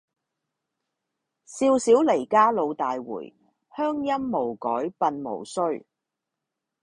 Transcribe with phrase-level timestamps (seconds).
[1.45, 3.31] 少小離家老大回，
[3.69, 5.85] 鄉音無改鬢毛衰。